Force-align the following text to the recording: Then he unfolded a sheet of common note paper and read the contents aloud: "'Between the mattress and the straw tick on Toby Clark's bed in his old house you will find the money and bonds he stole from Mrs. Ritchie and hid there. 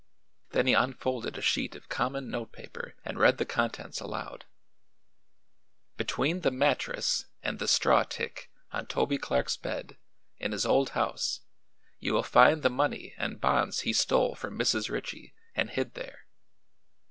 Then 0.49 0.65
he 0.65 0.73
unfolded 0.73 1.37
a 1.37 1.41
sheet 1.43 1.75
of 1.75 1.87
common 1.87 2.31
note 2.31 2.51
paper 2.51 2.95
and 3.05 3.19
read 3.19 3.37
the 3.37 3.45
contents 3.45 4.01
aloud: 4.01 4.45
"'Between 5.95 6.41
the 6.41 6.49
mattress 6.49 7.25
and 7.43 7.59
the 7.59 7.67
straw 7.67 8.01
tick 8.03 8.49
on 8.71 8.87
Toby 8.87 9.19
Clark's 9.19 9.57
bed 9.57 9.97
in 10.39 10.53
his 10.53 10.65
old 10.65 10.89
house 10.97 11.41
you 11.99 12.15
will 12.15 12.23
find 12.23 12.63
the 12.63 12.69
money 12.71 13.13
and 13.19 13.39
bonds 13.39 13.81
he 13.81 13.93
stole 13.93 14.33
from 14.33 14.57
Mrs. 14.57 14.89
Ritchie 14.89 15.35
and 15.53 15.69
hid 15.69 15.93
there. 15.93 16.25